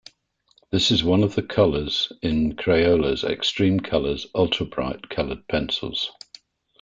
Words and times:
This 0.71 0.89
is 0.89 1.03
one 1.03 1.21
of 1.21 1.35
the 1.35 1.43
colors 1.43 2.11
in 2.23 2.55
Crayola's 2.55 3.21
eXtreme 3.21 3.83
colors 3.87 4.25
ultra-bright 4.33 5.09
colored 5.09 5.47
pencils. 5.47 6.09